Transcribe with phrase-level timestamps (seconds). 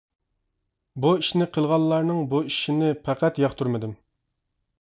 [1.03, 3.97] بۇ ئىشنى قىلغانلارنىڭ بۇ ئىشىنى پەقەت ياقتۇرمىدىم.